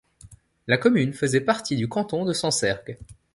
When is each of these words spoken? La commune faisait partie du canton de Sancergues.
La 0.65 0.79
commune 0.79 1.13
faisait 1.13 1.41
partie 1.41 1.75
du 1.75 1.87
canton 1.87 2.25
de 2.25 2.33
Sancergues. 2.33 2.97